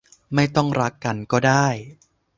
[0.35, 1.65] ไม่ต้องรักกันก็ได้